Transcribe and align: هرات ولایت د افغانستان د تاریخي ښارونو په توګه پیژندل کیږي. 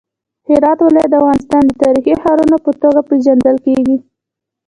هرات 0.49 0.79
ولایت 0.83 1.09
د 1.11 1.15
افغانستان 1.21 1.61
د 1.65 1.71
تاریخي 1.83 2.13
ښارونو 2.21 2.57
په 2.65 2.71
توګه 2.81 3.01
پیژندل 3.09 3.55
کیږي. 3.65 3.97